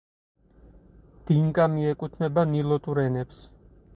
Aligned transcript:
დინკა 1.27 1.67
მიეკუთვნება 1.75 2.45
ნილოტურ 2.55 3.05
ენებს. 3.05 3.47